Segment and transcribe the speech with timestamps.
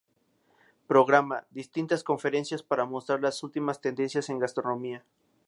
[0.91, 5.05] Programa: Distintas conferencias para mostrar las últimas tendencias en gastronomía.